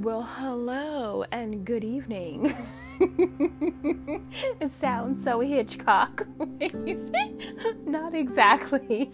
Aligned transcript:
Well, 0.00 0.22
hello 0.22 1.26
and 1.30 1.62
good 1.62 1.84
evening. 1.84 2.54
it 3.00 4.70
sounds 4.70 5.22
so 5.22 5.40
Hitchcock. 5.40 6.26
Not 7.84 8.14
exactly. 8.14 9.10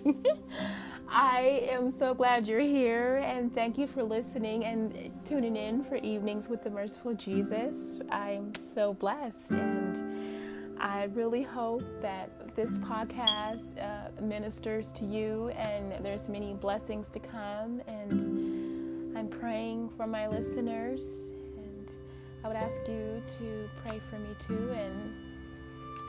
I 1.09 1.67
am 1.73 1.91
so 1.91 2.15
glad 2.15 2.47
you're 2.47 2.61
here 2.61 3.17
and 3.17 3.53
thank 3.53 3.79
you 3.79 3.89
for 3.89 4.05
listening 4.05 4.65
and 4.65 5.11
tuning 5.25 5.57
in 5.57 5.83
for 5.83 5.97
Evenings 5.97 6.49
with 6.49 6.63
the 6.63 6.71
Merciful 6.71 7.15
Jesus. 7.15 8.01
I'm 8.13 8.53
so 8.73 8.95
blessed 8.95 9.51
and 9.51 10.79
I 10.79 11.05
really 11.15 11.43
hope 11.43 11.83
that 12.01 12.55
this 12.55 12.79
podcast 12.79 13.83
uh, 13.83 14.23
ministers 14.23 14.93
to 14.93 15.05
you 15.05 15.49
and 15.49 16.05
there's 16.05 16.29
many 16.29 16.55
blessings 16.55 17.11
to 17.11 17.19
come 17.19 17.83
and 17.89 18.66
I'm 19.17 19.29
praying 19.29 19.89
for 19.97 20.07
my 20.07 20.29
listeners, 20.29 21.33
and 21.57 21.91
I 22.45 22.49
would 22.49 22.57
ask 22.57 22.77
you 22.87 23.23
to 23.27 23.71
pray 23.83 23.99
for 24.11 24.19
me 24.19 24.29
too. 24.39 24.71
And 24.77 25.15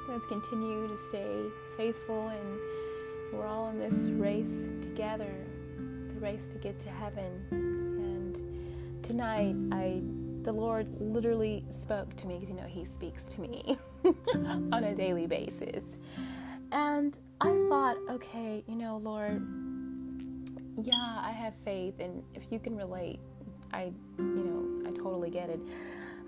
let's 0.09 0.25
continue 0.25 0.89
to 0.89 0.97
stay 0.97 1.43
faithful, 1.77 2.27
and 2.27 2.59
we're 3.31 3.47
all 3.47 3.69
in 3.69 3.79
this 3.79 4.09
race 4.09 4.65
together 4.81 5.33
the 6.13 6.19
race 6.19 6.47
to 6.47 6.57
get 6.57 6.81
to 6.81 6.89
heaven. 6.89 7.45
And 7.51 9.03
tonight, 9.03 9.55
I 9.71 10.01
the 10.43 10.51
Lord 10.51 10.87
literally 10.99 11.63
spoke 11.69 12.13
to 12.17 12.27
me 12.27 12.35
because 12.35 12.49
you 12.49 12.57
know 12.57 12.67
He 12.67 12.83
speaks 12.83 13.25
to 13.29 13.39
me 13.39 13.77
on 14.35 14.83
a 14.83 14.93
daily 14.93 15.27
basis. 15.27 15.97
And 16.73 17.17
I 17.39 17.55
thought, 17.69 17.95
okay, 18.09 18.65
you 18.67 18.75
know, 18.75 18.97
Lord, 18.97 19.41
yeah, 20.77 21.21
I 21.21 21.31
have 21.31 21.53
faith, 21.65 21.95
and 21.99 22.23
if 22.35 22.43
you 22.51 22.59
can 22.59 22.77
relate, 22.77 23.19
I, 23.73 23.91
you 24.19 24.23
know, 24.23 24.89
I 24.89 24.91
totally 24.95 25.29
get 25.29 25.49
it. 25.49 25.59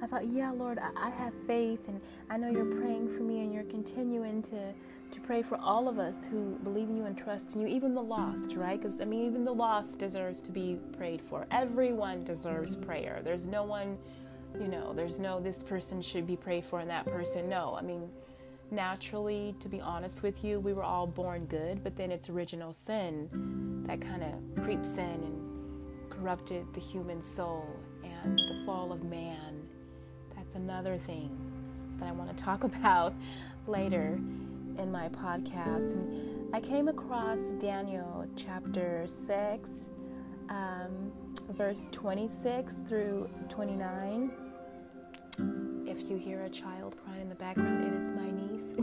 I 0.02 0.08
thought, 0.08 0.28
yeah, 0.28 0.52
Lord, 0.52 0.80
I, 0.80 0.89
I 0.95 1.09
have 1.09 1.33
faith, 1.45 1.88
and 1.88 2.02
I 2.30 2.38
know 2.38 2.50
you're 2.50 2.66
praying 2.80 3.09
for 3.09 3.22
me, 3.23 3.41
and 3.41 3.53
you're 3.53 3.64
continuing 3.64 4.41
to 4.44 4.73
to 5.11 5.19
pray 5.22 5.41
for 5.41 5.58
all 5.58 5.88
of 5.88 5.97
us 5.97 6.25
who 6.25 6.56
believe 6.64 6.88
in 6.88 6.95
you 6.95 7.06
and 7.06 7.17
trust 7.17 7.53
in 7.56 7.59
you, 7.59 7.67
even 7.67 7.95
the 7.95 8.02
lost, 8.02 8.56
right? 8.56 8.80
Because 8.80 9.02
I 9.02 9.06
mean, 9.06 9.25
even 9.25 9.44
the 9.44 9.53
lost 9.53 9.97
deserves 9.97 10.39
to 10.41 10.52
be 10.52 10.78
prayed 10.97 11.22
for. 11.22 11.45
Everyone 11.52 12.23
deserves 12.23 12.75
prayer. 12.75 13.22
There's 13.23 13.47
no 13.47 13.63
one, 13.63 13.97
you 14.59 14.67
know, 14.67 14.94
there's 14.94 15.17
no 15.17 15.39
this 15.39 15.63
person 15.63 16.02
should 16.02 16.28
be 16.28 16.36
prayed 16.36 16.63
for 16.63 16.80
and 16.80 16.89
that 16.89 17.06
person. 17.06 17.50
No, 17.50 17.75
I 17.75 17.81
mean, 17.81 18.09
naturally, 18.72 19.56
to 19.59 19.70
be 19.70 19.81
honest 19.81 20.23
with 20.23 20.44
you, 20.44 20.59
we 20.59 20.73
were 20.73 20.84
all 20.84 21.08
born 21.08 21.45
good, 21.45 21.84
but 21.84 21.95
then 21.95 22.12
it's 22.12 22.30
original 22.30 22.73
sin 22.73 23.30
that 23.88 24.02
kind 24.02 24.23
of 24.23 24.64
creeps 24.64 24.98
in 24.98 25.06
and 25.06 26.12
corrupted 26.12 26.66
the 26.73 26.80
human 26.80 27.22
soul 27.22 27.66
and 28.03 28.38
the 28.38 28.64
fall 28.66 28.92
of 28.92 29.03
man. 29.03 29.67
That's 30.36 30.56
another 30.56 30.97
thing 30.97 31.36
that 32.00 32.08
I 32.08 32.12
want 32.12 32.36
to 32.36 32.44
talk 32.44 32.64
about 32.66 33.14
later 33.67 34.20
in 34.78 34.92
my 34.92 35.09
podcast. 35.09 35.92
And 35.92 36.56
I 36.56 36.59
came 36.59 36.88
across 36.88 37.40
Daniel 37.59 38.25
chapter 38.36 39.06
6, 39.08 39.70
um, 40.50 41.12
verse 41.52 41.90
26 41.92 42.75
through 42.88 43.30
29 43.50 44.31
if 45.88 46.09
you 46.09 46.17
hear 46.17 46.44
a 46.44 46.50
child 46.50 46.95
in 47.20 47.30
the 47.30 47.36
background, 47.36 47.86
it 47.86 47.94
is 47.94 48.14
my 48.14 48.30
niece. 48.31 48.75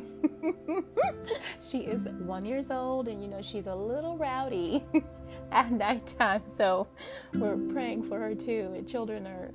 she 1.61 1.79
is 1.79 2.09
one 2.09 2.45
years 2.45 2.71
old, 2.71 3.09
and 3.09 3.21
you 3.21 3.29
know 3.29 3.43
she's 3.43 3.67
a 3.67 3.75
little 3.75 4.17
rowdy 4.17 4.85
at 5.53 5.71
nighttime. 5.71 6.43
So 6.57 6.87
we're 7.35 7.57
praying 7.73 8.03
for 8.03 8.19
her 8.21 8.35
too. 8.35 8.85
Children 8.87 9.27
are 9.27 9.51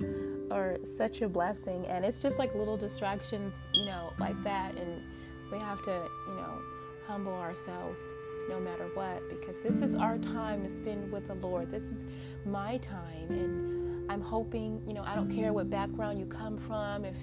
are 0.50 0.76
such 0.96 1.22
a 1.22 1.28
blessing, 1.28 1.86
and 1.86 2.04
it's 2.04 2.20
just 2.20 2.38
like 2.38 2.54
little 2.54 2.76
distractions, 2.76 3.54
you 3.72 3.86
know, 3.86 4.12
like 4.18 4.40
that. 4.44 4.76
And 4.76 5.02
we 5.50 5.58
have 5.58 5.82
to, 5.84 6.08
you 6.28 6.34
know, 6.34 6.60
humble 7.06 7.34
ourselves 7.34 8.02
no 8.48 8.58
matter 8.58 8.88
what, 8.94 9.22
because 9.30 9.60
this 9.60 9.80
is 9.80 9.94
our 9.94 10.18
time 10.18 10.64
to 10.64 10.70
spend 10.70 11.10
with 11.12 11.28
the 11.28 11.34
Lord. 11.34 11.70
This 11.70 11.84
is 11.84 12.04
my 12.44 12.78
time, 12.78 13.30
and 13.30 14.10
I'm 14.10 14.20
hoping, 14.20 14.82
you 14.86 14.94
know, 14.94 15.02
I 15.04 15.14
don't 15.14 15.30
care 15.30 15.52
what 15.52 15.70
background 15.70 16.18
you 16.18 16.26
come 16.26 16.58
from, 16.58 17.04
if 17.04 17.16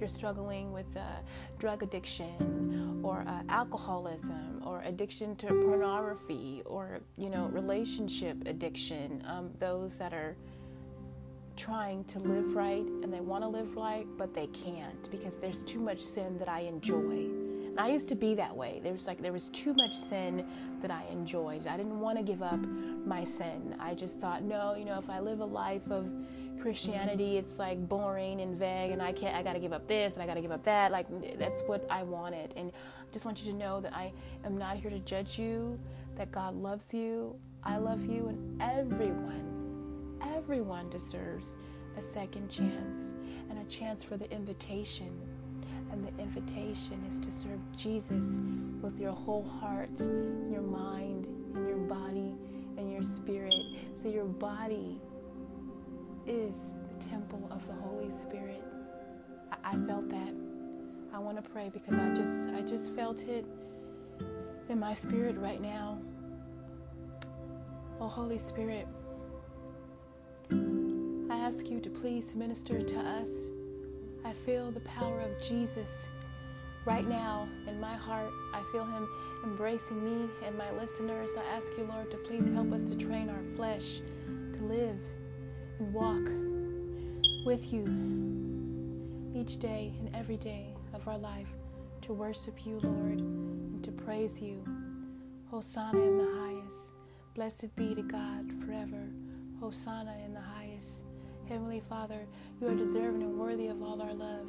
you're 0.00 0.08
struggling 0.08 0.72
with 0.72 0.96
uh, 0.96 1.02
drug 1.58 1.82
addiction 1.82 3.00
or 3.04 3.24
uh, 3.26 3.42
alcoholism 3.48 4.62
or 4.64 4.82
addiction 4.84 5.36
to 5.36 5.46
pornography 5.46 6.62
or 6.64 7.00
you 7.18 7.28
know 7.28 7.46
relationship 7.52 8.36
addiction 8.46 9.22
um, 9.26 9.50
those 9.58 9.96
that 9.96 10.12
are 10.12 10.36
trying 11.56 12.04
to 12.04 12.18
live 12.20 12.54
right 12.54 12.86
and 13.02 13.12
they 13.12 13.20
want 13.20 13.44
to 13.44 13.48
live 13.48 13.76
right 13.76 14.06
but 14.16 14.32
they 14.32 14.46
can't 14.48 15.10
because 15.10 15.36
there's 15.36 15.62
too 15.64 15.80
much 15.80 16.00
sin 16.00 16.38
that 16.38 16.48
i 16.48 16.60
enjoy. 16.60 17.28
And 17.70 17.78
i 17.78 17.88
used 17.88 18.08
to 18.08 18.14
be 18.14 18.34
that 18.34 18.56
way. 18.56 18.80
There 18.82 18.92
was 18.92 19.06
like 19.06 19.20
there 19.20 19.32
was 19.32 19.50
too 19.50 19.74
much 19.74 19.94
sin 19.94 20.46
that 20.80 20.90
i 20.90 21.04
enjoyed. 21.10 21.66
I 21.66 21.76
didn't 21.76 22.00
want 22.00 22.16
to 22.16 22.24
give 22.24 22.42
up 22.42 22.60
my 23.04 23.22
sin. 23.24 23.76
I 23.78 23.94
just 23.94 24.20
thought 24.20 24.42
no 24.42 24.74
you 24.74 24.84
know 24.84 24.98
if 24.98 25.10
i 25.10 25.20
live 25.20 25.40
a 25.40 25.44
life 25.44 25.90
of 25.90 26.10
Christianity, 26.60 27.36
it's 27.36 27.58
like 27.58 27.88
boring 27.88 28.40
and 28.40 28.56
vague, 28.56 28.90
and 28.92 29.02
I 29.02 29.12
can't, 29.12 29.34
I 29.34 29.42
gotta 29.42 29.58
give 29.58 29.72
up 29.72 29.86
this 29.88 30.14
and 30.14 30.22
I 30.22 30.26
gotta 30.26 30.40
give 30.40 30.52
up 30.52 30.62
that. 30.64 30.92
Like, 30.92 31.06
that's 31.38 31.62
what 31.62 31.86
I 31.90 32.02
wanted. 32.02 32.54
And 32.56 32.70
I 32.70 33.12
just 33.12 33.24
want 33.24 33.44
you 33.44 33.52
to 33.52 33.58
know 33.58 33.80
that 33.80 33.94
I 33.94 34.12
am 34.44 34.56
not 34.58 34.76
here 34.76 34.90
to 34.90 34.98
judge 35.00 35.38
you, 35.38 35.78
that 36.16 36.30
God 36.30 36.54
loves 36.54 36.92
you, 36.92 37.36
I 37.62 37.76
love 37.76 38.04
you, 38.06 38.28
and 38.28 38.62
everyone, 38.62 40.18
everyone 40.36 40.88
deserves 40.90 41.56
a 41.96 42.02
second 42.02 42.48
chance 42.48 43.12
and 43.48 43.58
a 43.58 43.64
chance 43.64 44.04
for 44.04 44.16
the 44.16 44.30
invitation. 44.30 45.10
And 45.92 46.06
the 46.06 46.22
invitation 46.22 47.04
is 47.10 47.18
to 47.18 47.32
serve 47.32 47.58
Jesus 47.76 48.38
with 48.80 49.00
your 49.00 49.10
whole 49.10 49.42
heart, 49.42 49.90
your 49.98 50.62
mind, 50.62 51.26
and 51.54 51.66
your 51.66 51.78
body, 51.78 52.32
and 52.76 52.92
your 52.92 53.02
spirit. 53.02 53.54
So 53.94 54.08
your 54.08 54.24
body 54.24 55.00
is 56.26 56.74
the 56.92 56.98
temple 57.04 57.48
of 57.50 57.66
the 57.66 57.72
Holy 57.74 58.10
Spirit. 58.10 58.62
I, 59.52 59.72
I 59.72 59.86
felt 59.86 60.08
that. 60.10 60.34
I 61.12 61.18
want 61.18 61.42
to 61.42 61.50
pray 61.50 61.70
because 61.70 61.98
I 61.98 62.14
just 62.14 62.48
I 62.50 62.62
just 62.62 62.92
felt 62.92 63.24
it 63.24 63.44
in 64.68 64.78
my 64.78 64.94
spirit 64.94 65.36
right 65.38 65.60
now. 65.60 65.98
Oh 68.00 68.08
Holy 68.08 68.38
Spirit, 68.38 68.86
I 70.50 71.36
ask 71.36 71.68
you 71.68 71.80
to 71.80 71.90
please 71.90 72.34
minister 72.34 72.80
to 72.80 72.98
us. 73.00 73.48
I 74.24 74.32
feel 74.32 74.70
the 74.70 74.80
power 74.80 75.20
of 75.20 75.42
Jesus 75.42 76.08
right 76.84 77.08
now 77.08 77.48
in 77.66 77.80
my 77.80 77.94
heart. 77.94 78.30
I 78.54 78.62
feel 78.72 78.84
Him 78.84 79.08
embracing 79.44 80.04
me 80.04 80.28
and 80.46 80.56
my 80.56 80.70
listeners. 80.72 81.36
I 81.36 81.44
ask 81.56 81.68
you, 81.76 81.84
Lord, 81.84 82.10
to 82.12 82.16
please 82.18 82.48
help 82.50 82.72
us 82.72 82.84
to 82.84 82.94
train 82.94 83.28
our 83.28 83.42
flesh 83.56 84.00
to 84.54 84.62
live 84.62 84.98
walk 85.84 86.28
with 87.44 87.72
you 87.72 87.84
each 89.34 89.58
day 89.58 89.94
and 89.98 90.14
every 90.14 90.36
day 90.36 90.74
of 90.92 91.06
our 91.08 91.18
life 91.18 91.48
to 92.02 92.12
worship 92.12 92.66
you, 92.66 92.78
Lord, 92.80 93.18
and 93.18 93.82
to 93.84 93.92
praise 93.92 94.40
you. 94.40 94.64
Hosanna 95.50 95.98
in 96.00 96.18
the 96.18 96.30
highest. 96.40 96.92
Blessed 97.34 97.74
be 97.76 97.94
to 97.94 98.02
God 98.02 98.52
forever. 98.64 99.08
Hosanna 99.60 100.16
in 100.24 100.34
the 100.34 100.40
highest. 100.40 101.02
Heavenly 101.48 101.80
Father, 101.80 102.26
you 102.60 102.68
are 102.68 102.74
deserving 102.74 103.22
and 103.22 103.38
worthy 103.38 103.68
of 103.68 103.82
all 103.82 104.00
our 104.00 104.14
love. 104.14 104.39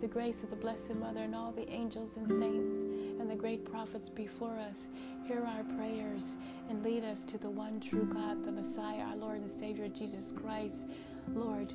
The 0.00 0.06
grace 0.06 0.44
of 0.44 0.50
the 0.50 0.56
Blessed 0.56 0.94
Mother 0.94 1.22
and 1.22 1.34
all 1.34 1.50
the 1.50 1.68
angels 1.68 2.18
and 2.18 2.30
saints 2.30 2.82
and 3.18 3.28
the 3.28 3.34
great 3.34 3.64
prophets 3.64 4.08
before 4.08 4.56
us, 4.56 4.90
hear 5.26 5.44
our 5.44 5.64
prayers 5.76 6.36
and 6.70 6.84
lead 6.84 7.02
us 7.02 7.24
to 7.24 7.36
the 7.36 7.50
one 7.50 7.80
true 7.80 8.04
God, 8.04 8.44
the 8.44 8.52
Messiah, 8.52 9.02
our 9.02 9.16
Lord 9.16 9.40
and 9.40 9.50
Savior, 9.50 9.88
Jesus 9.88 10.32
Christ. 10.40 10.86
Lord, 11.34 11.72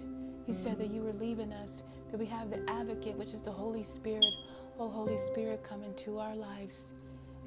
you 0.48 0.54
said 0.54 0.80
that 0.80 0.90
you 0.90 1.02
were 1.02 1.12
leaving 1.12 1.52
us, 1.52 1.84
but 2.12 2.20
we 2.20 2.26
have 2.28 2.50
the 2.50 2.64
advocate, 2.70 3.18
which 3.18 3.34
is 3.34 3.42
the 3.42 3.52
Holy 3.52 3.84
Spirit. 3.84 4.34
Oh, 4.80 4.90
Holy 4.90 5.18
Spirit, 5.18 5.62
come 5.62 5.84
into 5.84 6.18
our 6.18 6.36
lives 6.36 6.94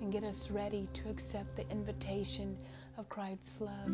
and 0.02 0.12
get 0.12 0.24
us 0.24 0.50
ready 0.50 0.88
to 0.92 1.08
accept 1.08 1.56
the 1.56 1.66
invitation 1.70 2.54
of 2.98 3.08
Christ's 3.08 3.62
love 3.62 3.90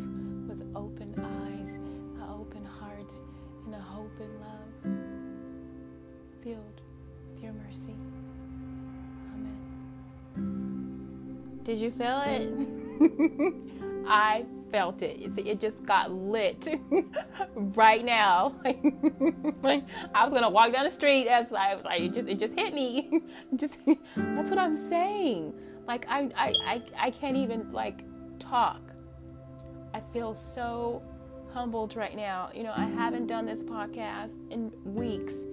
with 0.49 0.69
open 0.75 1.13
eyes, 1.17 1.75
an 1.75 2.23
open 2.29 2.65
heart, 2.65 3.13
and 3.65 3.73
a 3.73 3.79
hope 3.79 4.19
and 4.19 4.41
love 4.41 5.12
filled 6.43 6.81
with 7.29 7.41
your 7.41 7.53
mercy. 7.53 7.95
Amen. 10.35 11.59
Did 11.63 11.77
you 11.77 11.91
feel 11.91 12.21
it? 12.25 12.51
I 14.07 14.45
felt 14.71 15.01
it. 15.03 15.37
It 15.37 15.61
just 15.61 15.85
got 15.85 16.11
lit 16.11 16.67
right 17.55 18.03
now. 18.03 18.53
I 18.65 20.23
was 20.23 20.33
gonna 20.33 20.49
walk 20.49 20.73
down 20.73 20.83
the 20.83 20.89
street 20.89 21.27
as 21.27 21.53
I 21.53 21.75
was 21.75 21.85
like, 21.85 22.01
it 22.01 22.13
just 22.13 22.27
it 22.27 22.39
just 22.39 22.55
hit 22.55 22.73
me. 22.73 23.21
just 23.55 23.77
that's 24.15 24.49
what 24.49 24.59
I'm 24.59 24.75
saying. 24.75 25.53
Like 25.87 26.05
I 26.09 26.29
I 26.35 26.53
I, 26.65 26.81
I 26.97 27.11
can't 27.11 27.37
even 27.37 27.71
like 27.71 28.03
talk. 28.39 28.81
I 29.93 30.01
feel 30.11 30.33
so 30.33 31.01
humbled 31.53 31.95
right 31.95 32.15
now. 32.15 32.49
You 32.53 32.63
know, 32.63 32.73
I 32.75 32.85
haven't 32.85 33.27
done 33.27 33.45
this 33.45 33.63
podcast 33.63 34.33
in 34.51 34.71
weeks. 34.83 35.45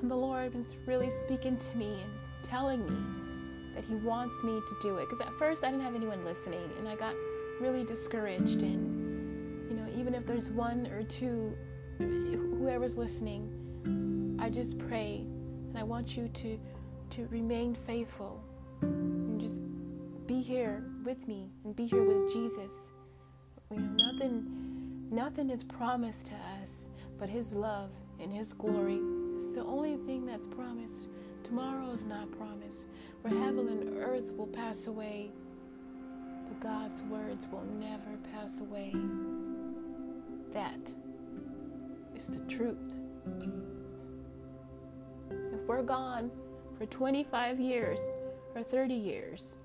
And 0.00 0.10
the 0.10 0.16
Lord 0.16 0.54
was 0.54 0.76
really 0.86 1.10
speaking 1.10 1.56
to 1.56 1.76
me 1.76 2.02
and 2.02 2.12
telling 2.42 2.84
me 2.84 2.96
that 3.74 3.84
He 3.84 3.94
wants 3.94 4.42
me 4.44 4.60
to 4.66 4.76
do 4.80 4.96
it. 4.98 5.08
Because 5.08 5.20
at 5.20 5.32
first 5.38 5.64
I 5.64 5.70
didn't 5.70 5.84
have 5.84 5.94
anyone 5.94 6.24
listening 6.24 6.70
and 6.78 6.88
I 6.88 6.96
got 6.96 7.14
really 7.60 7.84
discouraged. 7.84 8.62
And, 8.62 9.70
you 9.70 9.76
know, 9.76 9.86
even 9.96 10.14
if 10.14 10.26
there's 10.26 10.50
one 10.50 10.86
or 10.88 11.02
two, 11.02 11.56
whoever's 11.98 12.98
listening, 12.98 14.36
I 14.38 14.50
just 14.50 14.78
pray 14.78 15.24
and 15.68 15.78
I 15.78 15.82
want 15.82 16.16
you 16.16 16.28
to, 16.28 16.58
to 17.10 17.26
remain 17.28 17.74
faithful 17.74 18.42
and 18.82 19.40
just 19.40 19.60
be 20.26 20.40
here 20.40 20.84
with 21.04 21.26
me 21.26 21.50
and 21.64 21.74
be 21.74 21.86
here 21.86 22.04
with 22.04 22.32
Jesus. 22.32 22.72
You 23.70 23.78
know, 23.78 24.10
nothing, 24.10 25.06
nothing 25.10 25.50
is 25.50 25.64
promised 25.64 26.26
to 26.26 26.34
us 26.60 26.88
but 27.18 27.28
His 27.28 27.54
love 27.54 27.90
and 28.20 28.32
His 28.32 28.52
glory. 28.52 29.00
It's 29.36 29.54
the 29.54 29.64
only 29.64 29.98
thing 29.98 30.24
that's 30.24 30.46
promised. 30.46 31.10
Tomorrow 31.42 31.90
is 31.90 32.06
not 32.06 32.32
promised. 32.32 32.86
For 33.20 33.28
heaven 33.28 33.68
and 33.68 33.98
earth 33.98 34.32
will 34.32 34.46
pass 34.46 34.86
away, 34.86 35.30
but 36.48 36.58
God's 36.58 37.02
words 37.02 37.46
will 37.52 37.64
never 37.78 38.16
pass 38.32 38.62
away. 38.62 38.94
That 40.54 40.90
is 42.14 42.28
the 42.28 42.40
truth. 42.46 42.94
If 45.30 45.60
we're 45.66 45.82
gone 45.82 46.30
for 46.78 46.86
25 46.86 47.60
years 47.60 48.00
or 48.54 48.62
30 48.62 48.94
years, 48.94 49.58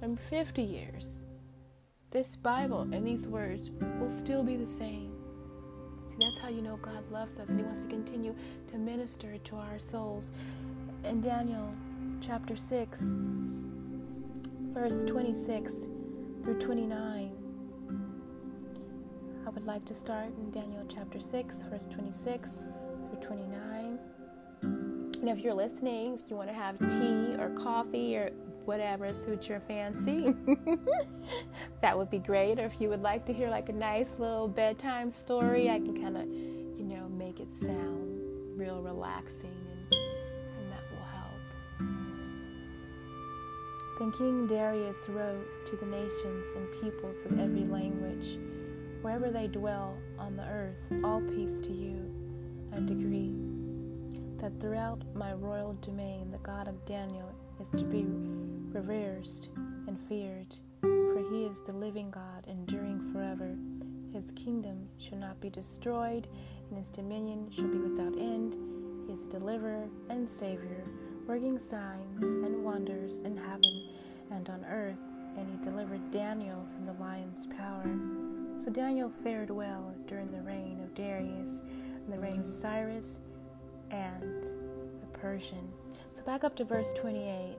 in 0.00 0.16
50 0.16 0.62
years, 0.62 1.22
this 2.10 2.34
Bible 2.34 2.88
and 2.92 3.06
these 3.06 3.28
words 3.28 3.70
will 4.00 4.08
still 4.08 4.42
be 4.42 4.56
the 4.56 4.66
same. 4.66 5.13
See, 6.14 6.24
that's 6.24 6.38
how 6.38 6.48
you 6.48 6.62
know 6.62 6.76
God 6.76 7.10
loves 7.10 7.38
us 7.38 7.48
and 7.48 7.58
He 7.58 7.64
wants 7.64 7.82
to 7.82 7.88
continue 7.88 8.36
to 8.68 8.78
minister 8.78 9.36
to 9.36 9.56
our 9.56 9.80
souls. 9.80 10.30
In 11.02 11.20
Daniel 11.20 11.74
chapter 12.20 12.54
6, 12.54 13.12
verse 14.72 15.02
26 15.02 15.88
through 16.44 16.60
29, 16.60 17.32
I 19.44 19.50
would 19.50 19.64
like 19.64 19.84
to 19.86 19.94
start 19.94 20.28
in 20.38 20.52
Daniel 20.52 20.84
chapter 20.88 21.18
6, 21.18 21.62
verse 21.64 21.86
26 21.86 22.58
through 23.10 23.20
29. 23.20 23.98
And 24.62 25.28
if 25.28 25.38
you're 25.38 25.54
listening, 25.54 26.20
if 26.22 26.30
you 26.30 26.36
want 26.36 26.48
to 26.48 26.54
have 26.54 26.78
tea 26.78 27.34
or 27.40 27.50
coffee 27.56 28.16
or 28.16 28.30
whatever 28.64 29.12
suits 29.12 29.48
your 29.48 29.60
fancy. 29.60 30.34
that 31.80 31.96
would 31.96 32.10
be 32.10 32.18
great. 32.18 32.58
Or 32.58 32.66
if 32.66 32.80
you 32.80 32.88
would 32.88 33.00
like 33.00 33.24
to 33.26 33.32
hear 33.32 33.48
like 33.48 33.68
a 33.68 33.72
nice 33.72 34.14
little 34.18 34.48
bedtime 34.48 35.10
story, 35.10 35.70
I 35.70 35.78
can 35.78 36.00
kind 36.00 36.16
of, 36.16 36.26
you 36.26 36.84
know, 36.84 37.08
make 37.08 37.40
it 37.40 37.50
sound 37.50 38.58
real 38.58 38.80
relaxing 38.80 39.50
and, 39.50 39.94
and 40.58 40.72
that 40.72 40.82
will 40.90 41.06
help. 41.12 41.40
Then 43.98 44.12
King 44.12 44.46
Darius 44.46 45.08
wrote 45.08 45.46
to 45.66 45.76
the 45.76 45.86
nations 45.86 46.46
and 46.56 46.70
peoples 46.80 47.16
of 47.24 47.38
every 47.38 47.64
language, 47.64 48.38
wherever 49.02 49.30
they 49.30 49.46
dwell 49.46 49.96
on 50.18 50.36
the 50.36 50.44
earth, 50.44 50.76
all 51.04 51.20
peace 51.20 51.60
to 51.60 51.72
you. 51.72 52.10
I 52.72 52.80
decree 52.80 53.32
that 54.38 54.60
throughout 54.60 55.02
my 55.14 55.32
royal 55.32 55.74
domain, 55.74 56.30
the 56.30 56.38
God 56.38 56.68
of 56.68 56.84
Daniel 56.86 57.32
is 57.60 57.70
to 57.70 57.84
be 57.84 58.04
reverenced 58.74 59.50
and 59.86 59.98
feared, 60.08 60.56
for 60.80 61.24
he 61.30 61.44
is 61.44 61.60
the 61.62 61.72
living 61.72 62.10
God, 62.10 62.44
enduring 62.48 63.12
forever. 63.12 63.56
His 64.12 64.32
kingdom 64.32 64.88
shall 64.98 65.18
not 65.18 65.40
be 65.40 65.48
destroyed, 65.48 66.26
and 66.68 66.78
his 66.78 66.88
dominion 66.88 67.50
shall 67.54 67.68
be 67.68 67.78
without 67.78 68.18
end. 68.18 68.56
He 69.06 69.12
is 69.12 69.24
a 69.24 69.28
deliverer 69.28 69.88
and 70.10 70.28
Savior, 70.28 70.84
working 71.26 71.58
signs 71.58 72.24
and 72.24 72.64
wonders 72.64 73.22
in 73.22 73.36
heaven 73.36 73.88
and 74.30 74.48
on 74.48 74.64
earth, 74.64 74.98
and 75.36 75.48
he 75.48 75.64
delivered 75.64 76.10
Daniel 76.10 76.66
from 76.74 76.86
the 76.86 77.00
lion's 77.00 77.46
power. 77.46 77.96
So 78.56 78.70
Daniel 78.70 79.10
fared 79.22 79.50
well 79.50 79.94
during 80.06 80.30
the 80.30 80.42
reign 80.42 80.80
of 80.82 80.94
Darius, 80.94 81.60
and 82.04 82.12
the 82.12 82.18
reign 82.18 82.40
of 82.40 82.48
Cyrus 82.48 83.20
and 83.90 84.44
the 85.00 85.18
Persian. 85.18 85.72
So 86.12 86.22
back 86.24 86.44
up 86.44 86.56
to 86.56 86.64
verse 86.64 86.92
28. 86.92 87.56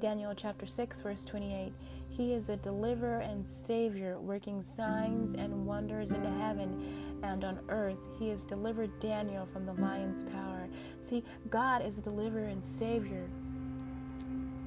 Daniel 0.00 0.34
chapter 0.34 0.64
6, 0.64 1.00
verse 1.00 1.26
28. 1.26 1.74
He 2.08 2.32
is 2.32 2.48
a 2.48 2.56
deliverer 2.56 3.20
and 3.20 3.46
savior, 3.46 4.18
working 4.18 4.62
signs 4.62 5.34
and 5.34 5.66
wonders 5.66 6.12
in 6.12 6.24
heaven 6.40 7.20
and 7.22 7.44
on 7.44 7.60
earth. 7.68 7.98
He 8.18 8.30
has 8.30 8.44
delivered 8.44 8.98
Daniel 8.98 9.46
from 9.52 9.66
the 9.66 9.74
lion's 9.74 10.22
power. 10.32 10.68
See, 11.06 11.22
God 11.50 11.84
is 11.84 11.98
a 11.98 12.00
deliverer 12.00 12.46
and 12.46 12.64
savior. 12.64 13.28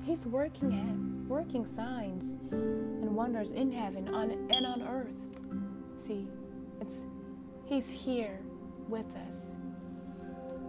He's 0.06 0.28
working 0.28 0.74
at 0.74 1.30
working 1.30 1.66
signs 1.74 2.36
and 2.52 3.16
wonders 3.16 3.52
in 3.52 3.72
heaven 3.72 4.14
on 4.14 4.32
and 4.52 4.66
on 4.68 4.84
earth. 4.84 5.16
See, 5.98 6.28
it's 6.80 7.08
He's 7.66 7.90
here 7.90 8.40
with 8.88 9.16
us. 9.28 9.54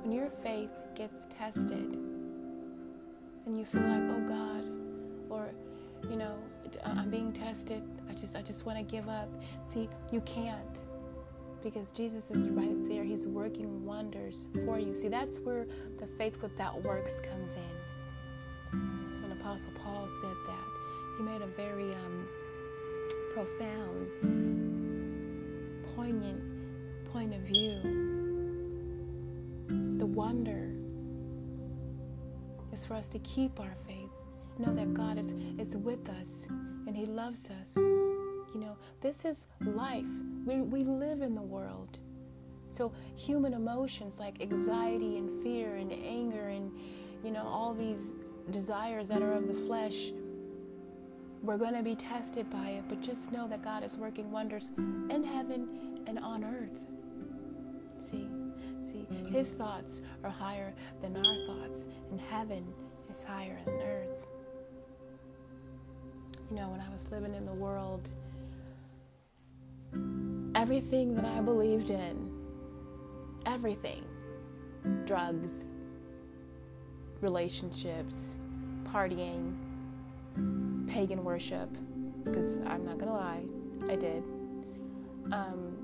When 0.03 0.13
your 0.13 0.31
faith 0.31 0.71
gets 0.95 1.27
tested, 1.27 2.14
and 3.47 3.59
you 3.59 3.65
feel 3.65 3.83
like, 3.83 4.03
oh 4.11 4.21
God, 4.27 4.65
or 5.31 5.51
you 6.11 6.17
know, 6.17 6.37
I'm 6.85 7.11
being 7.11 7.33
tested. 7.33 7.83
I 8.09 8.13
just 8.13 8.37
I 8.37 8.43
just 8.43 8.67
want 8.67 8.79
to 8.79 8.85
give 8.85 9.09
up. 9.09 9.29
See, 9.65 9.89
you 10.13 10.21
can't. 10.23 10.85
Because 11.63 11.93
Jesus 11.93 12.31
is 12.31 12.49
right 12.51 12.89
there. 12.91 13.05
He's 13.05 13.27
working 13.27 13.87
wonders 13.87 14.47
for 14.67 14.79
you. 14.79 14.93
See, 14.93 15.09
that's 15.09 15.41
where 15.41 15.67
the 15.99 16.07
faith 16.19 16.43
without 16.43 16.83
works 16.83 17.21
comes 17.21 17.57
in. 17.57 17.73
When 19.23 19.33
Apostle 19.33 19.73
Paul 19.83 20.07
said 20.07 20.37
that, 20.47 20.69
he 21.17 21.23
made 21.25 21.41
a 21.41 21.47
very 21.47 21.95
um, 21.95 22.29
profound, 23.33 24.09
poignant 25.97 26.43
point 27.11 27.33
of 27.33 27.41
view. 27.41 27.81
The 29.97 30.07
wonder 30.07 30.74
is 32.75 32.85
for 32.85 32.95
us 32.95 33.09
to 33.11 33.19
keep 33.21 33.61
our 33.61 33.75
faith, 33.87 34.11
know 34.59 34.75
that 34.75 34.93
God 34.93 35.17
is, 35.17 35.33
is 35.59 35.77
with 35.77 36.09
us 36.09 36.47
and 36.87 36.97
He 36.97 37.07
loves 37.07 37.51
us. 37.51 37.77
You 37.77 38.61
know, 38.61 38.77
this 39.01 39.25
is 39.25 39.47
life. 39.61 40.05
We, 40.45 40.61
we 40.61 40.81
live 40.81 41.23
in 41.23 41.35
the 41.35 41.43
world. 41.43 42.01
So, 42.67 42.93
human 43.17 43.55
emotions 43.55 44.19
like 44.19 44.41
anxiety 44.41 45.19
and 45.19 45.31
fear 45.43 45.77
and 45.77 45.93
anger 45.93 46.49
and, 46.49 46.73
you 47.23 47.31
know, 47.31 47.47
all 47.47 47.75
these 47.75 48.15
desires 48.51 49.09
that 49.09 49.23
are 49.23 49.33
of 49.33 49.47
the 49.47 49.55
flesh, 49.55 50.11
we're 51.43 51.59
going 51.59 51.75
to 51.75 51.83
be 51.83 51.95
tested 51.95 52.51
by 52.51 52.71
it. 52.71 52.85
But 52.89 53.01
just 53.01 53.31
know 53.33 53.47
that 53.49 53.63
God 53.63 53.85
is 53.85 53.97
working 53.99 54.31
wonders 54.33 54.73
in 54.77 55.23
heaven 55.23 56.03
and 56.07 56.19
on 56.19 56.43
earth. 56.43 56.81
See? 57.99 58.44
See, 58.85 59.07
his 59.31 59.53
thoughts 59.53 60.03
are 60.23 60.31
higher 60.31 60.75
than 61.01 61.17
our 61.17 61.47
thoughts, 61.47 61.89
and 62.11 62.21
heaven 62.21 62.67
is 63.09 63.25
higher 63.25 63.59
than 63.65 63.75
earth. 63.77 64.27
You 66.51 66.57
know, 66.57 66.69
when 66.69 66.81
I 66.81 66.91
was 66.93 67.11
living 67.11 67.35
in 67.35 67.47
the 67.47 67.53
world, 67.53 68.11
everything 70.55 71.15
that 71.15 71.25
I 71.25 71.41
believed 71.41 71.89
in, 71.89 72.31
everything 73.47 74.05
drugs, 75.07 75.77
relationships, 77.23 78.39
partying, 78.89 79.57
pagan 80.87 81.25
worship, 81.25 81.71
because 82.23 82.59
I'm 82.67 82.85
not 82.85 82.99
gonna 82.99 83.15
lie, 83.15 83.45
I 83.89 83.97
did. 83.97 84.25
Um, 85.33 85.75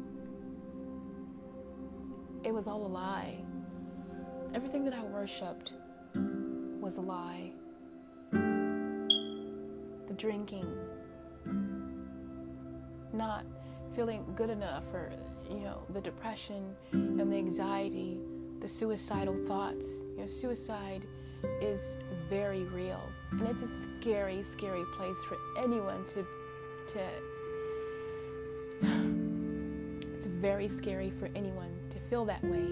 it 2.42 2.52
was 2.52 2.66
all 2.66 2.86
a 2.86 2.88
lie. 2.88 3.36
Everything 4.54 4.84
that 4.84 4.94
I 4.94 5.02
worshiped 5.04 5.74
was 6.80 6.96
a 6.98 7.00
lie. 7.00 7.52
The 8.32 10.14
drinking, 10.16 10.66
not 13.12 13.44
feeling 13.94 14.24
good 14.36 14.50
enough, 14.50 14.92
or, 14.92 15.12
you 15.48 15.60
know, 15.60 15.82
the 15.90 16.00
depression 16.00 16.74
and 16.92 17.30
the 17.30 17.36
anxiety, 17.36 18.18
the 18.60 18.68
suicidal 18.68 19.36
thoughts. 19.46 20.00
You 20.14 20.20
know, 20.20 20.26
suicide 20.26 21.06
is 21.60 21.96
very 22.28 22.64
real. 22.64 23.02
And 23.32 23.42
it's 23.42 23.62
a 23.62 23.68
scary, 23.68 24.42
scary 24.42 24.84
place 24.96 25.22
for 25.24 25.36
anyone 25.58 26.04
to 26.06 26.24
to 26.88 27.00
it's 30.20 30.26
very 30.26 30.68
scary 30.68 31.08
for 31.08 31.30
anyone 31.34 31.74
to 31.88 31.98
feel 31.98 32.26
that 32.26 32.42
way. 32.42 32.66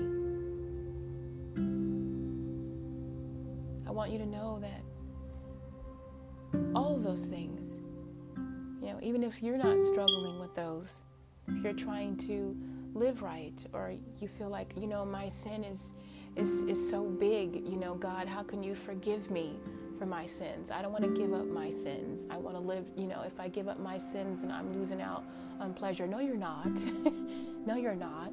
I 3.86 3.90
want 3.90 4.10
you 4.10 4.18
to 4.18 4.26
know 4.26 4.60
that 4.60 4.82
all 6.74 6.94
of 6.94 7.02
those 7.02 7.24
things, 7.24 7.78
you 8.82 8.88
know, 8.92 8.98
even 9.00 9.24
if 9.24 9.42
you're 9.42 9.56
not 9.56 9.82
struggling 9.82 10.38
with 10.38 10.54
those, 10.54 11.00
if 11.46 11.64
you're 11.64 11.72
trying 11.72 12.18
to 12.18 12.54
live 12.92 13.22
right 13.22 13.64
or 13.72 13.94
you 14.20 14.28
feel 14.28 14.50
like, 14.50 14.74
you 14.76 14.86
know, 14.86 15.06
my 15.06 15.26
sin 15.30 15.64
is 15.64 15.94
is 16.36 16.64
is 16.64 16.90
so 16.90 17.04
big, 17.04 17.66
you 17.66 17.76
know, 17.76 17.94
God, 17.94 18.28
how 18.28 18.42
can 18.42 18.62
you 18.62 18.74
forgive 18.74 19.30
me 19.30 19.58
for 19.98 20.06
my 20.06 20.26
sins? 20.26 20.70
I 20.70 20.82
don't 20.82 20.92
want 20.92 21.04
to 21.04 21.10
give 21.10 21.32
up 21.32 21.46
my 21.46 21.70
sins. 21.70 22.26
I 22.30 22.36
want 22.36 22.56
to 22.56 22.60
live, 22.60 22.84
you 22.96 23.06
know, 23.06 23.22
if 23.26 23.38
I 23.40 23.48
give 23.48 23.68
up 23.68 23.78
my 23.78 23.98
sins 23.98 24.42
and 24.42 24.52
I'm 24.52 24.72
losing 24.72 25.02
out 25.02 25.24
on 25.60 25.74
pleasure. 25.74 26.06
No, 26.06 26.20
you're 26.20 26.36
not. 26.36 26.70
no, 27.66 27.76
you're 27.76 27.94
not. 27.94 28.32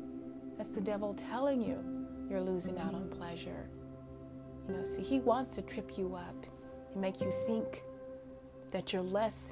That's 0.58 0.70
the 0.70 0.82
devil 0.82 1.14
telling 1.14 1.62
you 1.62 1.84
you're 2.30 2.42
losing 2.42 2.78
out 2.78 2.94
on 2.94 3.10
pleasure. 3.10 3.70
You 4.68 4.76
know, 4.76 4.84
see, 4.84 5.04
he 5.04 5.20
wants 5.20 5.56
to 5.56 5.62
trip 5.62 5.98
you 5.98 6.16
up 6.16 6.46
and 6.94 7.02
make 7.02 7.22
you 7.22 7.32
think 7.46 7.84
that 8.72 8.94
you're 8.94 9.02
less 9.02 9.52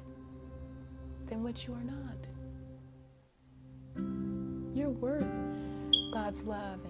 than 1.26 1.42
what 1.42 1.66
you 1.66 1.74
are 1.74 1.84
not. 1.84 2.28
You're 4.74 4.90
worth 4.90 5.30
God's 6.12 6.46
love 6.46 6.80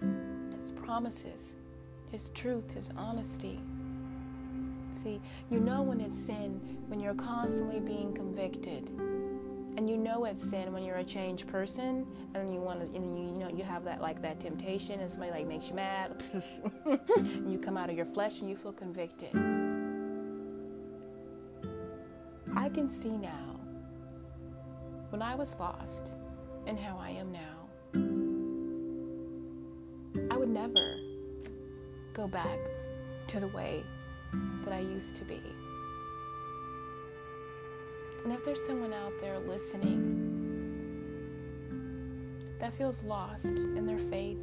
and 0.00 0.52
His 0.52 0.70
promises, 0.72 1.56
His 2.10 2.30
truth, 2.30 2.74
His 2.74 2.90
honesty. 2.96 3.60
See, 4.90 5.20
you 5.50 5.60
know 5.60 5.82
when 5.82 6.00
it's 6.00 6.18
sin 6.18 6.60
when 6.88 7.00
you're 7.00 7.14
constantly 7.14 7.80
being 7.80 8.14
convicted. 8.14 8.90
And 9.76 9.88
you 9.88 9.96
know 9.96 10.24
it's 10.24 10.42
sin 10.42 10.72
when 10.72 10.82
you're 10.82 10.96
a 10.96 11.04
changed 11.04 11.46
person 11.46 12.04
and 12.34 12.52
you 12.52 12.60
want 12.60 12.80
to, 12.80 12.86
and 12.96 13.16
you, 13.16 13.32
you 13.32 13.38
know, 13.38 13.48
you 13.48 13.62
have 13.62 13.84
that 13.84 14.00
like 14.00 14.20
that 14.22 14.40
temptation 14.40 14.98
and 14.98 15.10
somebody 15.10 15.30
like 15.30 15.46
makes 15.46 15.68
you 15.68 15.74
mad. 15.74 16.20
and 17.16 17.52
you 17.52 17.58
come 17.58 17.76
out 17.76 17.88
of 17.88 17.96
your 17.96 18.06
flesh 18.06 18.40
and 18.40 18.50
you 18.50 18.56
feel 18.56 18.72
convicted. 18.72 19.30
I 22.56 22.68
can 22.70 22.88
see 22.88 23.10
now 23.10 23.60
when 25.10 25.22
I 25.22 25.36
was 25.36 25.60
lost 25.60 26.14
and 26.66 26.78
how 26.78 26.98
I 26.98 27.10
am 27.10 27.30
now. 27.30 27.58
I 30.30 30.36
would 30.36 30.48
never 30.48 30.96
go 32.18 32.26
back 32.26 32.58
to 33.28 33.38
the 33.38 33.46
way 33.46 33.84
that 34.64 34.74
I 34.74 34.80
used 34.80 35.14
to 35.16 35.24
be. 35.24 35.40
And 38.24 38.32
if 38.32 38.44
there's 38.44 38.66
someone 38.66 38.92
out 38.92 39.12
there 39.20 39.38
listening 39.38 40.34
that 42.58 42.74
feels 42.74 43.04
lost 43.04 43.44
in 43.44 43.86
their 43.86 44.00
faith 44.00 44.40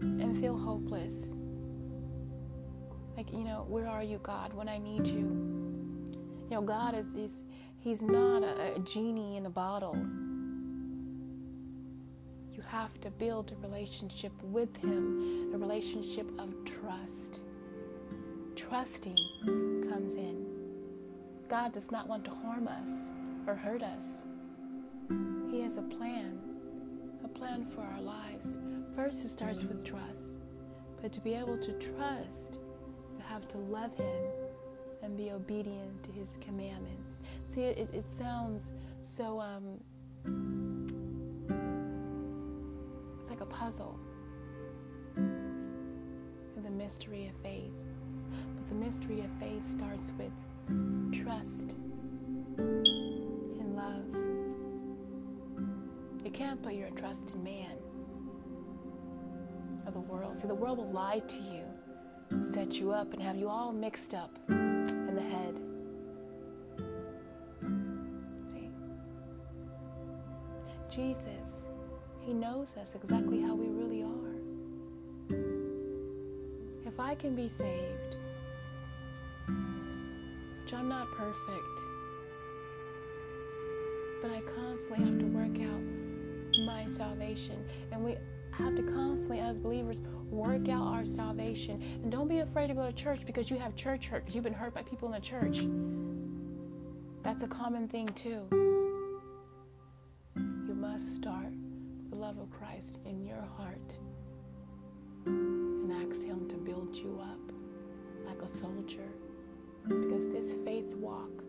and 0.00 0.36
feel 0.40 0.58
hopeless, 0.58 1.30
like, 3.16 3.32
you 3.32 3.44
know, 3.44 3.66
where 3.68 3.86
are 3.86 4.02
you, 4.02 4.18
God, 4.24 4.52
when 4.52 4.68
I 4.68 4.78
need 4.78 5.06
you? 5.06 5.28
You 6.50 6.56
know, 6.56 6.62
God 6.62 6.96
is, 6.96 7.14
is 7.14 7.44
He's 7.78 8.02
not 8.02 8.42
a, 8.42 8.74
a 8.74 8.78
genie 8.80 9.36
in 9.36 9.46
a 9.46 9.50
bottle. 9.50 9.96
Have 12.70 13.00
to 13.00 13.10
build 13.10 13.52
a 13.52 13.66
relationship 13.66 14.32
with 14.44 14.76
Him, 14.76 15.50
a 15.52 15.58
relationship 15.58 16.30
of 16.38 16.54
trust. 16.64 17.40
Trusting 18.54 19.16
comes 19.88 20.14
in. 20.16 20.46
God 21.48 21.72
does 21.72 21.90
not 21.90 22.06
want 22.06 22.24
to 22.26 22.30
harm 22.30 22.68
us 22.68 23.10
or 23.46 23.54
hurt 23.54 23.82
us. 23.82 24.24
He 25.50 25.60
has 25.62 25.78
a 25.78 25.82
plan, 25.82 26.38
a 27.24 27.28
plan 27.28 27.64
for 27.64 27.80
our 27.80 28.00
lives. 28.00 28.60
First, 28.94 29.24
it 29.24 29.28
starts 29.30 29.64
with 29.64 29.84
trust. 29.84 30.38
But 31.02 31.12
to 31.12 31.20
be 31.20 31.34
able 31.34 31.58
to 31.58 31.72
trust, 31.72 32.58
you 33.16 33.24
have 33.28 33.48
to 33.48 33.58
love 33.58 33.96
Him 33.96 34.22
and 35.02 35.16
be 35.16 35.30
obedient 35.30 36.02
to 36.04 36.12
his 36.12 36.38
commandments. 36.40 37.20
See, 37.46 37.62
it, 37.62 37.88
it 37.92 38.10
sounds 38.10 38.74
so, 39.00 39.40
um, 39.40 39.80
puzzle. 43.60 43.98
The 45.16 46.70
mystery 46.70 47.26
of 47.26 47.34
faith. 47.42 47.74
But 48.56 48.68
the 48.70 48.74
mystery 48.74 49.20
of 49.20 49.30
faith 49.38 49.66
starts 49.66 50.12
with 50.16 50.32
trust 51.12 51.74
and 52.56 53.76
love. 53.76 54.06
You 56.24 56.30
can't 56.30 56.62
put 56.62 56.72
your 56.72 56.88
trust 56.90 57.32
in 57.32 57.44
man 57.44 57.76
or 59.84 59.92
the 59.92 60.00
world. 60.00 60.36
See, 60.36 60.48
the 60.48 60.54
world 60.54 60.78
will 60.78 60.90
lie 60.90 61.18
to 61.18 61.36
you, 61.36 62.42
set 62.42 62.80
you 62.80 62.92
up, 62.92 63.12
and 63.12 63.20
have 63.22 63.36
you 63.36 63.50
all 63.50 63.72
mixed 63.72 64.14
up 64.14 64.38
in 64.48 65.14
the 65.14 65.20
head. 65.20 65.60
See? 68.50 68.70
Jesus, 70.88 71.59
He 72.30 72.36
knows 72.36 72.76
us 72.76 72.94
exactly 72.94 73.40
how 73.40 73.56
we 73.56 73.66
really 73.66 74.04
are. 74.04 74.36
If 76.86 77.00
I 77.00 77.16
can 77.16 77.34
be 77.34 77.48
saved, 77.48 78.16
which 80.62 80.72
I'm 80.72 80.88
not 80.88 81.10
perfect, 81.10 81.80
but 84.22 84.30
I 84.30 84.42
constantly 84.42 85.04
have 85.04 85.18
to 85.18 85.26
work 85.26 85.58
out 85.58 85.82
my 86.64 86.86
salvation, 86.86 87.64
and 87.90 88.04
we 88.04 88.14
have 88.52 88.76
to 88.76 88.82
constantly, 88.84 89.40
as 89.40 89.58
believers, 89.58 90.00
work 90.30 90.68
out 90.68 90.86
our 90.86 91.04
salvation. 91.04 91.82
And 92.04 92.12
don't 92.12 92.28
be 92.28 92.38
afraid 92.38 92.68
to 92.68 92.74
go 92.74 92.86
to 92.86 92.92
church 92.92 93.26
because 93.26 93.50
you 93.50 93.58
have 93.58 93.74
church 93.74 94.06
hurt, 94.06 94.22
because 94.22 94.36
you've 94.36 94.44
been 94.44 94.54
hurt 94.54 94.72
by 94.72 94.82
people 94.82 95.08
in 95.08 95.14
the 95.14 95.20
church. 95.20 95.66
That's 97.22 97.42
a 97.42 97.48
common 97.48 97.88
thing, 97.88 98.06
too. 98.10 98.46
You 100.36 100.76
must 100.76 101.16
start 101.16 101.39
love 102.30 102.38
of 102.38 102.50
Christ 102.52 103.00
in 103.06 103.24
your 103.24 103.44
heart 103.56 103.98
and 105.26 105.92
ask 105.92 106.22
Him 106.22 106.48
to 106.48 106.54
build 106.54 106.94
you 106.94 107.20
up 107.20 107.52
like 108.24 108.40
a 108.42 108.46
soldier. 108.46 109.08
Because 109.88 110.28
this 110.28 110.54
faith 110.64 110.94
walk, 110.94 111.42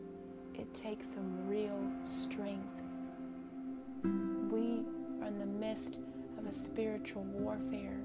it 0.56 0.74
takes 0.74 1.06
some 1.06 1.48
real 1.48 1.80
strength. 2.04 2.82
We 4.04 4.82
are 5.22 5.28
in 5.28 5.38
the 5.38 5.46
midst 5.46 6.00
of 6.40 6.48
a 6.48 6.52
spiritual 6.52 7.26
warfare. 7.26 8.00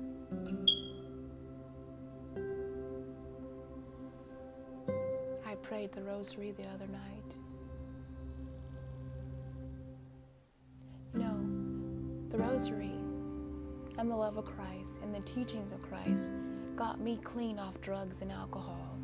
I 5.47 5.55
prayed 5.63 5.93
the 5.93 6.03
rosary 6.03 6.53
the 6.53 6.67
other 6.75 6.89
night. 6.89 7.16
And 13.99 14.11
the 14.11 14.17
love 14.17 14.37
of 14.37 14.45
Christ 14.45 15.01
and 15.03 15.15
the 15.15 15.21
teachings 15.21 15.73
of 15.73 15.83
Christ 15.83 16.33
got 16.77 17.01
me 17.01 17.19
clean 17.25 17.59
off 17.59 17.81
drugs 17.81 18.21
and 18.23 18.31
alcohol. 18.31 18.97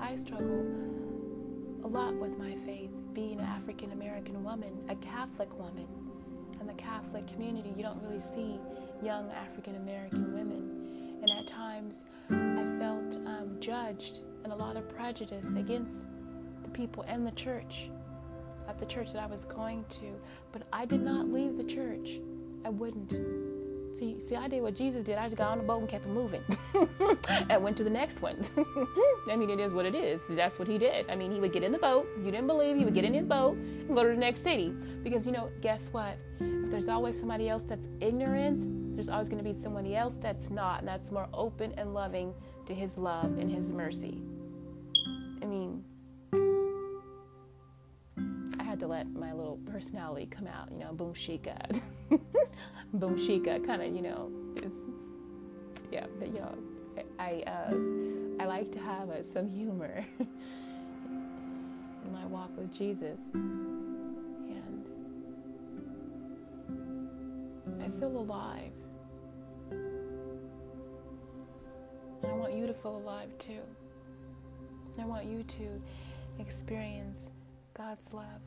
I 0.00 0.16
struggle 0.16 0.66
a 1.84 1.88
lot 1.88 2.14
with 2.14 2.38
my 2.38 2.54
faith, 2.64 2.90
being 3.12 3.40
an 3.40 3.44
African 3.44 3.92
American 3.92 4.42
woman, 4.42 4.72
a 4.88 4.96
Catholic 4.96 5.52
woman. 5.58 5.86
In 6.60 6.66
the 6.66 6.74
Catholic 6.74 7.26
community, 7.26 7.72
you 7.76 7.82
don't 7.82 8.02
really 8.02 8.20
see 8.20 8.58
young 9.02 9.30
African 9.30 9.76
American 9.76 10.34
women. 10.34 11.18
And 11.20 11.30
at 11.30 11.46
times, 11.46 12.04
I 12.30 12.64
felt 12.78 13.16
um, 13.26 13.56
judged 13.60 14.22
and 14.44 14.52
a 14.52 14.56
lot 14.56 14.76
of 14.76 14.88
prejudice 14.88 15.54
against 15.54 16.06
the 16.62 16.70
people 16.70 17.02
in 17.02 17.24
the 17.24 17.32
church, 17.32 17.90
at 18.68 18.78
the 18.78 18.86
church 18.86 19.12
that 19.12 19.22
I 19.22 19.26
was 19.26 19.44
going 19.44 19.84
to. 19.90 20.06
But 20.52 20.62
I 20.72 20.84
did 20.84 21.00
not 21.00 21.28
leave 21.28 21.56
the 21.56 21.64
church. 21.64 22.20
I 22.64 22.68
wouldn't. 22.68 23.14
See, 23.96 24.20
see, 24.20 24.36
I 24.36 24.46
did 24.46 24.62
what 24.62 24.76
Jesus 24.76 25.02
did. 25.02 25.16
I 25.16 25.24
just 25.24 25.36
got 25.36 25.50
on 25.50 25.58
the 25.58 25.64
boat 25.64 25.80
and 25.80 25.88
kept 25.88 26.04
it 26.04 26.10
moving, 26.10 26.42
and 27.50 27.62
went 27.62 27.76
to 27.78 27.84
the 27.84 27.90
next 27.90 28.20
one. 28.20 28.38
I 29.30 29.34
mean, 29.34 29.50
it 29.50 29.58
is 29.58 29.72
what 29.72 29.86
it 29.86 29.96
is. 29.96 30.22
That's 30.28 30.58
what 30.58 30.68
he 30.68 30.78
did. 30.78 31.10
I 31.10 31.16
mean, 31.16 31.32
he 31.32 31.40
would 31.40 31.52
get 31.52 31.64
in 31.64 31.72
the 31.72 31.78
boat. 31.78 32.06
You 32.18 32.30
didn't 32.30 32.46
believe 32.46 32.76
he 32.76 32.84
would 32.84 32.94
get 32.94 33.04
in 33.04 33.14
his 33.14 33.26
boat 33.26 33.56
and 33.56 33.96
go 33.96 34.04
to 34.04 34.10
the 34.10 34.14
next 34.14 34.44
city 34.44 34.72
because 35.02 35.26
you 35.26 35.32
know, 35.32 35.50
guess 35.62 35.92
what? 35.92 36.16
If 36.38 36.70
there's 36.70 36.88
always 36.88 37.18
somebody 37.18 37.48
else 37.48 37.64
that's 37.64 37.88
ignorant, 38.00 38.94
there's 38.94 39.08
always 39.08 39.28
going 39.28 39.42
to 39.42 39.50
be 39.50 39.58
somebody 39.58 39.96
else 39.96 40.16
that's 40.16 40.50
not, 40.50 40.80
and 40.80 40.88
that's 40.88 41.10
more 41.10 41.28
open 41.32 41.72
and 41.76 41.94
loving 41.94 42.34
to 42.66 42.74
his 42.74 42.98
love 42.98 43.38
and 43.38 43.50
his 43.50 43.72
mercy. 43.72 44.20
I 45.42 45.46
mean, 45.46 45.82
to 48.78 48.86
let 48.86 49.10
my 49.12 49.32
little 49.32 49.58
personality 49.66 50.26
come 50.26 50.46
out. 50.46 50.70
You 50.70 50.78
know, 50.78 50.92
boom 50.92 51.14
shika. 51.14 51.80
boom 52.94 53.16
shika 53.16 53.64
kind 53.66 53.82
of 53.82 53.94
you 53.94 54.00
know 54.00 54.30
is 54.62 54.72
yeah 55.92 56.06
you 56.22 56.40
know 56.40 56.54
i 57.18 57.42
uh, 57.46 57.74
i 58.42 58.46
like 58.46 58.70
to 58.72 58.78
have 58.78 59.10
uh, 59.10 59.22
some 59.22 59.46
humor 59.50 60.02
in 60.18 62.12
my 62.12 62.24
walk 62.26 62.50
with 62.56 62.72
jesus 62.72 63.18
and 63.34 64.90
i 67.82 67.88
feel 68.00 68.16
alive 68.18 68.72
i 72.24 72.32
want 72.32 72.54
you 72.54 72.66
to 72.66 72.72
feel 72.72 72.96
alive 72.96 73.36
too 73.38 73.60
i 74.98 75.04
want 75.04 75.26
you 75.26 75.42
to 75.42 75.66
experience 76.38 77.30
God's 77.78 78.12
love. 78.12 78.42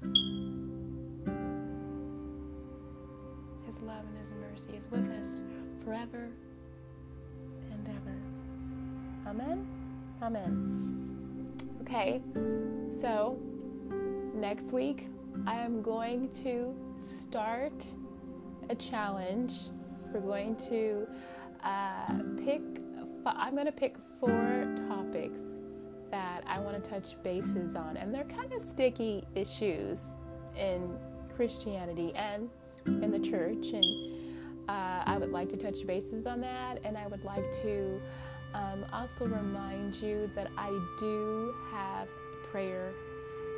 His 3.66 3.82
love 3.82 4.04
and 4.06 4.18
His 4.20 4.34
mercy 4.34 4.76
is 4.76 4.92
with 4.92 5.10
us 5.10 5.42
forever 5.86 6.28
and 7.72 7.88
ever. 7.88 9.30
Amen? 9.30 9.66
Amen. 10.22 11.56
Okay, 11.82 12.22
so 13.00 13.40
next 14.36 14.74
week 14.74 15.08
I 15.48 15.56
am 15.56 15.82
going 15.82 16.30
to 16.44 16.76
start 17.00 17.86
a 18.70 18.76
challenge. 18.76 19.54
We're 20.14 20.20
going 20.20 20.58
to 20.68 21.08
uh, 21.64 22.20
pick, 22.44 22.62
I'm 23.26 23.54
going 23.54 23.66
to 23.66 23.72
pick 23.72 23.96
four 24.20 24.76
that 26.42 26.58
I 26.58 26.60
want 26.60 26.84
to 26.84 26.90
touch 26.90 27.16
bases 27.24 27.76
on, 27.76 27.98
and 27.98 28.14
they're 28.14 28.24
kind 28.26 28.54
of 28.54 28.62
sticky 28.62 29.24
issues 29.36 30.18
in 30.58 30.98
Christianity 31.36 32.14
and 32.16 32.50
in 32.86 33.12
the 33.12 33.20
church. 33.20 33.68
And 33.74 34.70
uh, 34.70 35.04
I 35.06 35.18
would 35.18 35.32
like 35.32 35.50
to 35.50 35.58
touch 35.58 35.86
bases 35.86 36.26
on 36.26 36.42
that, 36.42 36.80
and 36.84 36.98
I 36.98 37.08
would 37.08 37.24
like 37.24 37.52
to 37.64 38.02
um, 38.54 38.86
also 38.92 39.26
remind 39.26 39.96
you 39.96 40.30
that 40.36 40.50
I 40.58 40.70
do 41.00 41.56
have 41.72 42.08
prayer 42.52 42.94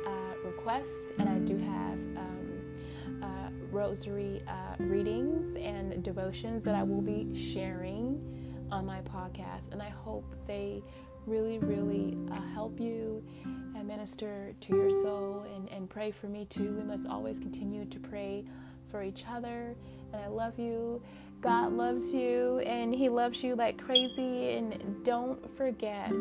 uh, 0.06 0.10
requests, 0.44 1.12
and 1.18 1.28
I 1.28 1.38
do 1.38 1.56
have 1.58 1.98
um, 2.16 3.22
uh, 3.22 3.50
rosary 3.70 4.42
uh, 4.46 4.76
readings 4.78 5.56
and 5.56 6.02
devotions 6.02 6.64
that 6.64 6.74
I 6.74 6.82
will 6.82 7.02
be 7.02 7.34
sharing 7.34 8.66
on 8.70 8.86
my 8.86 9.00
podcast, 9.02 9.72
and 9.72 9.82
I 9.82 9.90
hope 9.90 10.24
they 10.46 10.82
really, 11.26 11.58
really 11.58 12.16
uh, 12.32 12.40
help 12.54 12.78
you 12.80 13.24
and 13.44 13.86
minister 13.86 14.54
to 14.60 14.76
your 14.76 14.90
soul 14.90 15.46
and, 15.54 15.68
and 15.70 15.88
pray 15.88 16.10
for 16.10 16.26
me 16.26 16.44
too. 16.46 16.74
We 16.74 16.82
must 16.82 17.06
always 17.06 17.38
continue 17.38 17.84
to 17.86 17.98
pray 17.98 18.44
for 18.90 19.02
each 19.02 19.24
other. 19.28 19.74
And 20.12 20.22
I 20.22 20.28
love 20.28 20.58
you. 20.58 21.02
God 21.40 21.72
loves 21.72 22.12
you 22.12 22.58
and 22.60 22.94
He 22.94 23.08
loves 23.08 23.42
you 23.42 23.54
like 23.54 23.78
crazy. 23.78 24.52
And 24.56 25.04
don't 25.04 25.56
forget 25.56 26.12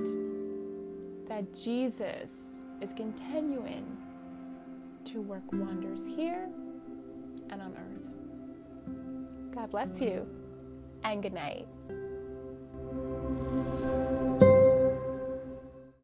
that 1.28 1.54
Jesus 1.54 2.54
is 2.82 2.92
continuing 2.94 3.98
to 5.06 5.22
work 5.22 5.44
wonders 5.52 6.06
here 6.06 6.48
and 7.50 7.62
on 7.62 7.74
earth. 7.78 9.56
God 9.56 9.72
bless 9.72 10.00
you 10.02 10.28
and 11.04 11.22
good 11.22 11.34
night. 11.34 11.68